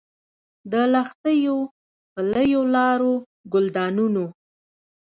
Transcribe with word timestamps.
د 0.71 0.73
لښتیو، 0.93 1.57
پلیو 2.13 2.61
لارو، 2.75 3.13
ګلدانونو 3.53 4.25